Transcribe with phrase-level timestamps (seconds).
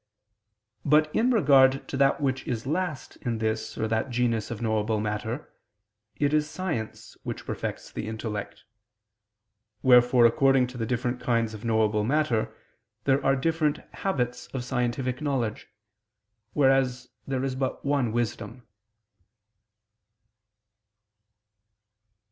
[0.83, 4.99] But in regard to that which is last in this or that genus of knowable
[4.99, 5.53] matter,
[6.15, 8.63] it is science which perfects the intellect.
[9.83, 12.51] Wherefore according to the different kinds of knowable matter,
[13.03, 15.67] there are different habits of scientific knowledge;
[16.53, 18.63] whereas there is but one wisdom.